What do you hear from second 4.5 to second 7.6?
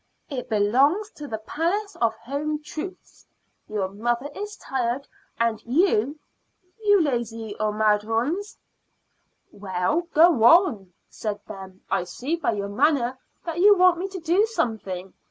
tired, and you you lazy